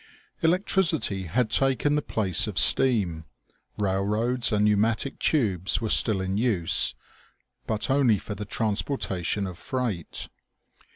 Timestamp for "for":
8.17-8.33